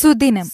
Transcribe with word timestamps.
സുദിനം. 0.00 0.48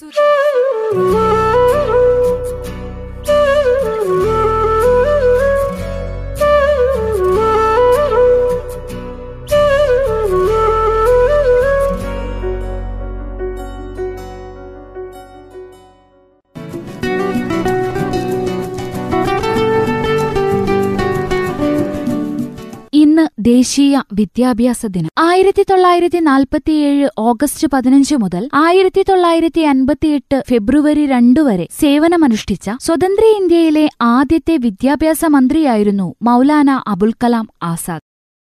ദേശീയ 23.49 24.03
വിദ്യാഭ്യാസ 24.13 24.87
ദിനം. 24.87 25.11
ആയിരത്തി 25.19 25.65
തൊള്ളായിരത്തി 25.71 26.19
നാൽപ്പത്തിയേഴ് 26.19 27.09
ഓഗസ്റ്റ് 27.19 27.69
പതിനഞ്ച് 27.69 28.15
മുതൽ 28.15 28.49
ആയിരത്തി 28.55 29.05
തൊള്ളായിരത്തി 29.09 29.61
അൻപത്തിയെട്ട് 29.61 30.45
ഫെബ്രുവരി 30.49 31.07
രണ്ടു 31.07 31.41
വരെ 31.41 31.69
സേവനമനുഷ്ഠിച്ച 31.81 32.71
സ്വതന്ത്ര 32.81 33.25
ഇന്ത്യയിലെ 33.25 33.89
ആദ്യത്തെ 34.01 34.57
വിദ്യാഭ്യാസ 34.57 35.25
മന്ത്രിയായിരുന്നു 35.25 36.15
മൗലാന 36.23 36.83
അബുൽ 36.87 37.13
കലാം 37.25 37.49
ആസാദ്. 37.63 38.03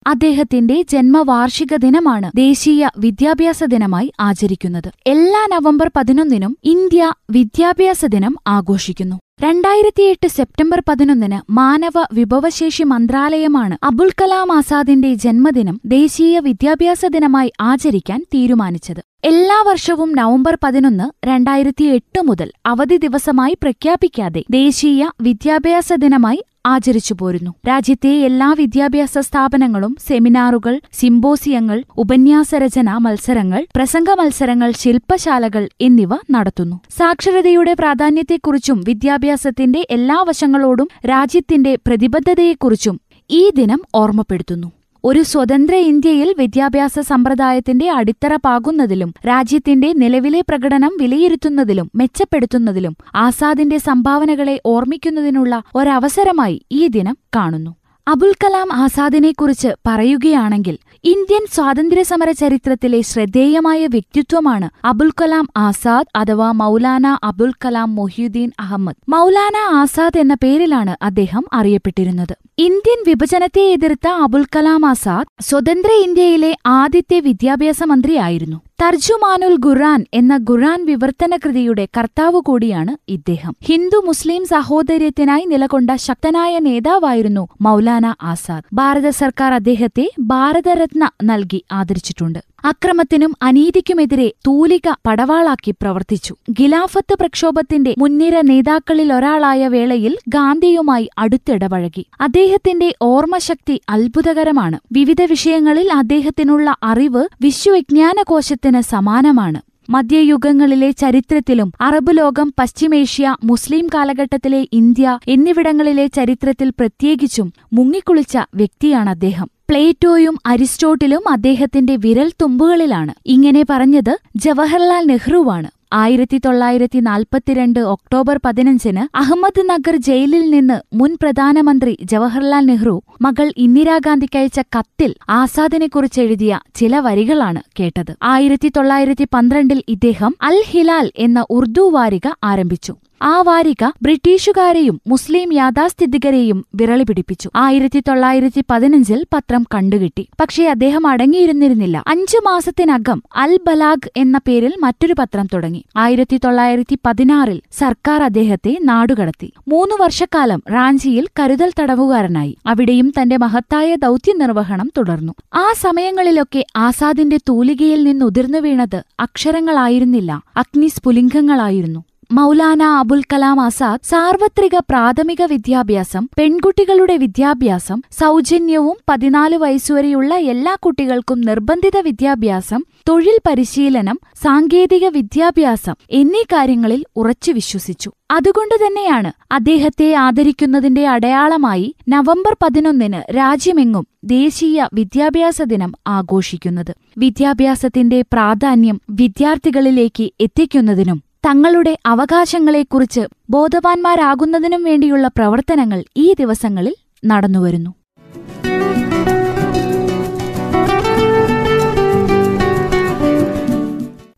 അദ്ദേഹത്തിന്റെ 0.06 0.83
ജന്മവാർഷിക 0.83 1.77
ദിനമാണ് 1.77 2.30
ദേശീയ 2.37 2.89
വിദ്യാഭ്യാസ 2.98 3.65
ദിനമായി 3.65 4.12
ആചരിക്കുന്നത്. 4.20 4.92
എല്ലാ 5.06 5.47
നവംബർ 5.47 5.91
പതിനൊന്നിനും 5.97 6.59
ഇന്ത്യ 6.65 7.12
വിദ്യാഭ്യാസ 7.30 8.05
ദിനം 8.05 8.37
ആഘോഷിക്കുന്നു. 8.47 9.17
രണ്ടായിരത്തിയെട്ട് 9.41 10.27
സെപ്റ്റംബർ 10.27 10.83
പതിനൊന്നിന് 10.88 11.52
മാനവ 11.52 12.06
വിഭവശേഷി 12.12 12.83
മന്ത്രാലയമാണ് 12.83 13.77
അബുൽ 13.83 14.11
കലാം 14.11 14.52
ആസാദിന്റെ 14.52 15.14
ജന്മദിനം 15.14 15.80
ദേശീയ 15.87 16.38
വിദ്യാഭ്യാസ 16.38 17.06
ദിനമായി 17.06 17.52
ആചരിക്കാൻ 17.61 18.27
തീരുമാനിച്ചത്. 18.34 19.01
എല്ലാ 19.24 19.62
വർഷവും 19.62 20.12
നവംബർ 20.12 20.59
പതിനൊന്ന് 20.64 21.27
രണ്ടായിരത്തി 21.27 21.84
എട്ട് 21.84 22.20
മുതൽ 22.23 22.52
അവധി 22.66 22.97
ദിവസമായി 22.97 23.56
പ്രഖ്യാപിക്കാതെ 23.62 24.45
ദേശീയ 24.51 25.11
വിദ്യാഭ്യാസ 25.22 25.92
ദിനമായി 25.92 26.41
ആചരിച്ചു 26.67 27.14
പോരുന്നു. 27.20 27.51
രാജ്യത്തെ 27.69 28.09
എല്ലാ 28.09 28.55
വിദ്യാഭ്യാസ 28.59 29.19
സ്ഥാപനങ്ങളും 29.19 29.97
സെമിനാറുകൾ 30.09 30.81
സിംബോസിയങ്ങൾ 30.92 31.84
ഉപന്യാസരചന 31.98 32.97
മത്സരങ്ങൾ 32.97 33.67
പ്രസംഗ 33.77 34.11
മത്സരങ്ങൾ 34.11 34.70
ശില്പശാലകൾ 34.70 35.69
എന്നിവ 35.81 36.09
നടത്തുന്നു. 36.31 36.81
സാക്ഷരതയുടെ 36.98 37.75
പ്രാധാന്യത്തെക്കുറിച്ചും 37.75 38.84
വിദ്യാഭ്യാസത്തിന്റെ 38.89 39.86
എല്ലാ 39.91 40.25
വശങ്ങളോടും 40.29 40.89
രാജ്യത്തിന്റെ 41.06 41.79
പ്രതിബദ്ധതയെക്കുറിച്ചും 41.86 43.01
ഈ 43.31 43.51
ദിനം 43.56 43.83
ഓർമ്മപ്പെടുത്തുന്നു. 43.95 44.78
ഒരു 45.09 45.23
സ്വതന്ത്ര 45.23 45.75
ഇന്ത്യയിൽ 45.75 46.34
വിദ്യാഭ്യാസ 46.39 46.98
സമ്പ്രദായത്തിന്റെ 46.98 47.91
അടിത്തറ 47.91 48.37
പാകുന്നതിലും 48.37 49.14
രാജ്യത്തിന്റെ 49.27 49.92
നിലവിലെ 49.92 50.41
പ്രകടനം 50.41 50.92
വിലയിരുത്തുന്നതിലും 51.01 51.91
മെച്ചപ്പെടുത്തുന്നതിലും 51.95 52.97
ആസാദിന്റെ 53.14 53.79
സംഭാവനകളെ 53.79 54.61
ഓർമ്മിക്കുന്നതിനുള്ള 54.67 55.62
ഒരവസരമായി 55.75 56.62
ഈ 56.73 56.89
ദിനം 56.89 57.17
കാണുന്നു. 57.36 57.73
അബുൽ 58.09 58.34
കലാം 58.45 58.73
ആസാദിനെക്കുറിച്ച് 58.73 59.69
പറയുകയാണെങ്കിൽ 59.87 60.78
ഇന്ത്യൻ 61.05 61.47
സ്വാതന്ത്ര്യസമര 61.55 62.31
ചരിത്രത്തിലെ 62.31 63.01
ശ്രദ്ധേയമായ 63.01 63.87
വ്യക്തിത്വമാണ് 63.87 64.70
അബുൽ 64.84 65.11
കലാം 65.11 65.48
ആസാദ് 65.56 66.19
അഥവാ 66.19 66.53
മൗലാന 66.53 67.19
അബുൽ 67.25 67.53
കലാം 67.64 67.95
മൊഹ്യുദ്ദീൻ 67.95 68.51
അഹമ്മദ്. 68.61 68.97
മൗലാന 69.09 69.56
ആസാദ് 69.75 70.19
എന്ന 70.19 70.34
പേരിലാണ് 70.34 70.97
അദ്ദേഹം 71.03 71.45
അറിയപ്പെട്ടിരുന്നത്. 71.53 72.36
ഇന്ത്യൻ 72.59 73.05
വിഭജനത്തെ 73.06 73.61
എതിർത്ത 73.61 74.09
അബുൽ 74.09 74.47
കലാം 74.56 74.86
ആസാദ് 74.86 75.27
സ്വതന്ത്ര 75.41 75.91
ഇന്ത്യയിലെ 75.92 76.56
ആദ്യത്തെ 76.67 77.20
വിദ്യാഭ്യാസ 77.20 77.83
മന്ത്രിയായിരുന്നു. 77.83 78.61
തർജുമാനുൽ 78.83 79.55
ഖുറാൻ 79.67 80.05
എന്ന 80.15 80.37
ഖുറാൻ 80.37 80.84
വിവർത്തന 80.84 81.37
കൃതിയുടെ 81.37 81.89
കർത്താവ് 81.97 82.41
കൂടിയാണ് 82.41 83.11
ഇദ്ദേഹം. 83.11 83.57
ഹിന്ദു 83.65 84.03
മുസ്ലിം 84.07 84.47
സഹോദര്യത്തിനായി 84.47 85.45
നിലകൊണ്ട 85.45 85.91
ശക്തനായ 85.95 86.59
നേതാവായിരുന്നു 86.59 87.48
മൗലാന 87.61 88.15
ആസാദ്. 88.23 88.64
ഭാരത 88.73 89.08
സർക്കാർ 89.08 89.55
അദ്ദേഹത്തെ 89.55 90.11
ഭാരതരത്ന 90.20 91.11
നൽകി 91.25 91.64
ആദരിച്ചിട്ടുണ്ട്. 91.73 92.39
അക്രമത്തിനും 92.64 93.35
അനീതിക്കുമെതിരെ 93.42 94.33
തൂലിക 94.46 94.92
പടവാളാക്കി 95.07 95.70
പ്രവർത്തിച്ചു. 95.70 96.35
ഖിലാഫത്ത് 96.51 97.14
പ്രക്ഷോഭത്തിന്റെ 97.14 97.95
മുൻനിര 97.98 98.41
നേതാക്കളിലൊരാളായ 98.41 99.69
വേളയിൽ 99.69 100.17
ഗാന്ധിയുമായി 100.29 101.08
അടുത്തിടപഴകി. 101.19 102.07
അദ്ദേഹത്തിന്റെ 102.20 102.95
ഓർമ്മശക്തി 103.02 103.80
അത്ഭുതകരമാണ്. 103.89 104.79
വിവിധ 104.92 105.23
വിഷയങ്ങളിൽ 105.23 105.92
അദ്ദേഹത്തിനുള്ള 105.92 106.77
അറിവ് 106.83 107.24
വിശ്വവിജ്ഞാനകോശത്തിന് 107.42 108.80
സമാനമാണ്. 108.80 109.63
മധ്യയുഗങ്ങളിലെ 109.90 110.90
ചരിത്രത്തിലും 110.90 111.73
അറബ് 111.80 112.19
ലോകം 112.19 112.55
പശ്ചിമേഷ്യ 112.58 113.36
മുസ്ലിം 113.45 113.86
കാലഘട്ടത്തിലെ 113.95 114.69
ഇന്ത്യ 114.73 115.19
എന്നിവിടങ്ങളിലെ 115.29 116.07
ചരിത്രത്തിൽ 116.07 116.70
പ്രത്യേകിച്ചും 116.70 117.52
മുങ്ങിക്കുളിച്ച 117.73 118.39
വ്യക്തിയാണ് 118.55 119.11
അദ്ദേഹം. 119.11 119.58
പ്ലേറ്റോയും 119.70 120.39
അരിസ്റ്റോട്ടിലും 120.46 121.29
അദ്ദേഹത്തിന്റെ 121.29 121.96
വിരൽ 121.96 122.33
തുമ്പുകളിലാണ്. 122.42 123.14
ഇങ്ങനെ 123.27 123.64
പറഞ്ഞത് 123.70 124.18
ജവഹർലാൽ 124.36 125.06
നെഹ്റുവാണ്. 125.06 125.70
ആയിരത്തി 125.92 126.40
തൊള്ളായിരത്തി 126.45 126.98
നാൽപ്പത്തിരണ്ട് 126.98 127.80
ഒക്ടോബർ 127.80 128.40
പതിനഞ്ചിന് 128.44 129.17
അഹമ്മദ് 129.17 129.70
നഗർ 129.70 129.96
ജയിലിൽ 129.96 130.50
നിന്ന് 130.50 130.81
മുൻ 130.93 131.17
പ്രധാനമന്ത്രി 131.23 131.99
ജവഹർലാൽ 132.02 132.67
നെഹ്റു 132.67 133.02
മകൾ 133.20 133.52
ഇന്ദിരാഗാന്ധിക്കയച്ച 133.56 134.61
കത്തിൽ 134.61 135.14
ആസാദിനെക്കുറിച്ച് 135.28 136.20
എഴുതിയ 136.20 136.61
ചില 136.75 136.99
വരികളാണ് 136.99 137.62
കേട്ടത്. 137.81 138.17
ആയിരത്തി 138.23 138.73
തൊള്ളായിരത്തി 138.76 139.26
പന്ത്രണ്ടിൽ 139.34 139.82
ഇദ്ദേഹം 139.88 140.34
അൽ 140.43 140.64
ഹിലാൽ 140.67 141.11
എന്ന 141.17 141.46
ഉർദു 141.50 141.90
വാരിക 141.90 142.28
ആരംഭിച്ചു. 142.44 142.94
ആ 143.23 143.43
വാരിക 143.43 143.84
ബ്രിട്ടീഷുകാരെയും 144.02 145.00
മുസ്ലിം 145.06 145.52
യാഥാസ്ഥിതികരെയും 145.52 146.67
വിരളി 146.75 147.02
പിടിപ്പിച്ചു. 147.02 147.50
ആയിരത്തി 147.56 148.02
തൊള്ളായിരത്തി 148.08 148.64
പതിനഞ്ചിൽ 148.70 149.26
പത്രം 149.32 149.67
കണ്ടുകിട്ടി. 149.75 150.29
പക്ഷേ 150.40 150.67
അദ്ദേഹം 150.67 151.06
അടങ്ങിയിരുന്നിരുന്നില്ല. 151.06 152.05
അഞ്ചു 152.08 152.38
മാസത്തിനകം 152.44 153.23
അൽ 153.37 153.61
ബലാഗ് 153.67 154.11
എന്ന 154.17 154.40
പേരിൽ 154.46 154.75
മറ്റൊരു 154.81 155.14
പത്രം 155.19 155.49
തുടങ്ങി. 155.55 155.84
ആയിരത്തി 155.96 156.40
തൊള്ളായിരത്തി 156.44 156.99
പതിനാറിൽ 157.06 157.61
സർക്കാർ 157.73 158.23
അദ്ദേഹത്തെ 158.23 158.76
നാടുകടത്തി. 158.81 159.52
മൂന്നു 159.69 159.94
വർഷക്കാലം 160.00 160.62
റാഞ്ചിയിൽ 160.73 161.28
കരുതൽ 161.40 161.73
തടവുകാരനായി. 161.81 162.56
അവിടെയും 162.67 163.12
തന്റെ 163.23 163.37
മഹത്തായ 163.37 163.94
ദൗത്യനിർവഹണം 163.94 164.90
തുടർന്നു. 164.96 165.32
ആ 165.55 165.73
സമയങ്ങളിലൊക്കെ 165.73 166.67
ആസാദിന്റെ 166.76 167.37
തൂലികയിൽ 167.49 168.05
നിന്നുതിർന്നു 168.05 168.58
വീണത് 168.58 169.02
അക്ഷരങ്ങളായിരുന്നില്ല 169.20 170.43
അഗ്നിസ്ഫുലിംഗങ്ങളായിരുന്നു. 170.56 172.05
മൗലാന 172.32 172.82
അബുൽ 172.82 173.22
കലാം 173.32 173.61
ആസാദ് 173.61 174.06
സാർവത്രിക 174.08 174.76
പ്രാഥമിക 174.88 175.43
വിദ്യാഭ്യാസം 175.43 176.28
പെൺകുട്ടികളുടെ 176.38 177.16
വിദ്യാഭ്യാസം 177.16 178.02
സൗജന്യവും 178.20 178.96
പതിനാല് 179.08 179.56
വയസ്സുവരെയുള്ള 179.56 180.34
എല്ലാ 180.34 180.76
കുട്ടികൾക്കും 180.87 181.40
നിർബന്ധിത 181.40 181.99
വിദ്യാഭ്യാസം 181.99 182.82
തൊഴിൽ 183.08 183.38
പരിശീലനം 183.49 184.19
സാങ്കേതിക 184.44 185.08
വിദ്യാഭ്യാസം 185.08 185.94
എന്നീ 186.11 186.43
കാര്യങ്ങളിൽ 186.43 187.05
ഉറച്ചു 187.16 187.52
വിശ്വസിച്ചു. 187.52 188.11
അതുകൊണ്ടുതന്നെയാണ് 188.31 189.32
അദ്ദേഹത്തെ 189.52 190.14
ആദരിക്കുന്നതിന്റെ 190.14 191.06
അടയാളമായി 191.06 191.94
നവംബർ 192.08 192.56
പതിനൊന്നിന് 192.62 193.37
രാജ്യമെങ്ങും 193.37 194.06
ദേശീയ 194.25 194.88
വിദ്യാഭ്യാസ 194.94 195.62
ദിനം 195.62 195.93
ആഘോഷിക്കുന്നത്. 196.06 196.93
വിദ്യാഭ്യാസത്തിന്റെ 197.19 198.22
പ്രാധാന്യം 198.32 199.00
വിദ്യാർത്ഥികളിലേക്ക് 199.10 200.31
എത്തിക്കുന്നതിനും 200.40 201.27
തങ്ങളുടെ 201.47 201.99
അവകാശങ്ങളെക്കുറിച്ച് 202.06 203.23
ബോധവാന്മാരാകുന്നതിനും 203.50 204.82
വേണ്ടിയുള്ള 204.85 205.29
പ്രവർത്തനങ്ങൾ 205.29 206.05
ഈ 206.17 206.35
ദിവസങ്ങളിൽ 206.38 206.94
നടന്നുവരുന്നു. 207.25 207.94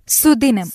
സുദിനം. 0.09 0.69